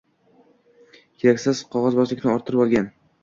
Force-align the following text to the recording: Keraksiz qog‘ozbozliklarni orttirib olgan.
Keraksiz 1.23 1.61
qog‘ozbozliklarni 1.75 2.35
orttirib 2.39 2.65
olgan. 2.65 2.89